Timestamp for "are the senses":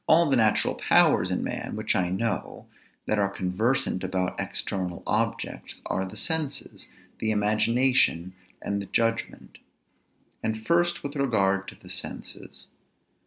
5.85-6.87